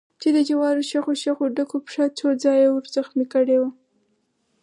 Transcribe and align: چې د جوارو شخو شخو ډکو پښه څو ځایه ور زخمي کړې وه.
چې 0.21 0.27
د 0.35 0.37
جوارو 0.49 0.81
شخو 0.91 1.13
شخو 1.23 1.45
ډکو 1.55 1.77
پښه 1.85 2.03
څو 2.19 2.27
ځایه 2.43 2.67
ور 2.71 2.85
زخمي 2.95 3.25
کړې 3.33 3.57
وه. 3.61 3.69